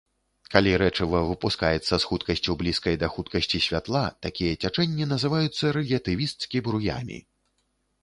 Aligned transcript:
Калі 0.53 0.71
рэчыва 0.81 1.19
выпускаецца 1.31 1.93
з 2.05 2.09
хуткасцю, 2.13 2.57
блізкай 2.63 2.95
да 3.05 3.11
хуткасці 3.17 3.63
святла, 3.67 4.03
такія 4.27 4.59
цячэнні 4.65 5.11
называюцца 5.15 5.75
рэлятывісцкі 5.81 6.67
бруямі. 6.71 7.25